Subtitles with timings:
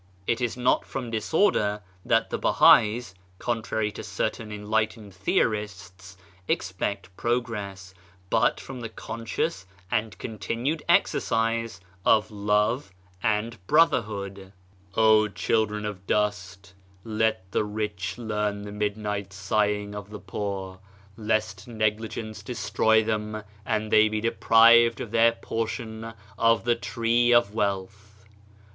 [0.25, 3.13] It is not from disorder that the Bahais—
[3.47, 7.93] contrary to certain enlightened theorists— expect progress,
[8.31, 12.91] but from the conscious and continued exercise of love
[13.21, 14.53] and brotherhood.
[14.95, 16.73] WORK 171" O children of Dust,
[17.03, 20.79] Let the rich learn the midnight sighing of the poor,
[21.15, 27.31] lest negligence destroy them and they be de prived of their portion of the tree
[27.31, 28.25] of wealth."